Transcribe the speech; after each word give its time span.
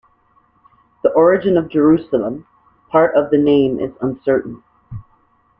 The 1.03 1.11
origin 1.11 1.57
of 1.57 1.65
the 1.65 1.69
"Jerusalem" 1.69 2.47
part 2.89 3.13
of 3.15 3.29
the 3.29 3.37
name 3.37 3.79
is 3.79 3.91
uncertain. 4.01 4.63